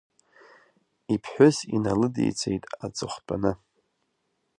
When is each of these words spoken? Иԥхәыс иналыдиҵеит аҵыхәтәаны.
Иԥхәыс 1.13 1.57
иналыдиҵеит 1.75 2.63
аҵыхәтәаны. 2.85 3.51